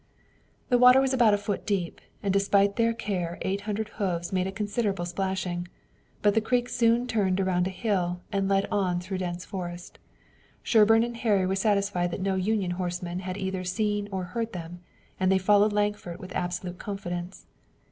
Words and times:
The 0.69 0.79
water 0.79 0.99
was 0.99 1.13
about 1.13 1.35
a 1.35 1.37
foot 1.37 1.63
deep, 1.63 2.01
and 2.23 2.33
despite 2.33 2.75
their 2.75 2.91
care 2.91 3.37
eight 3.43 3.61
hundred 3.69 3.89
hoofs 3.89 4.33
made 4.33 4.47
a 4.47 4.51
considerable 4.51 5.05
splashing, 5.05 5.67
but 6.23 6.33
the 6.33 6.41
creek 6.41 6.69
soon 6.69 7.05
turned 7.05 7.39
around 7.39 7.67
a 7.67 7.69
hill 7.69 8.19
and 8.31 8.47
led 8.49 8.65
on 8.71 8.99
through 8.99 9.19
dense 9.19 9.45
forest. 9.45 9.99
Sherburne 10.63 11.03
and 11.03 11.17
Harry 11.17 11.45
were 11.45 11.53
satisfied 11.55 12.09
that 12.09 12.21
no 12.21 12.33
Union 12.33 12.71
horseman 12.71 13.19
had 13.19 13.37
either 13.37 13.63
seen 13.63 14.09
or 14.11 14.23
heard 14.23 14.53
them, 14.53 14.79
and 15.19 15.31
they 15.31 15.37
followed 15.37 15.71
Lankford 15.71 16.17
with 16.19 16.33
absolute 16.35 16.79
confidence. 16.79 17.45